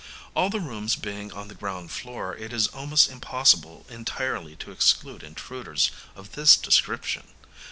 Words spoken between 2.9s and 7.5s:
impossible entirely to exclude intruders of this description.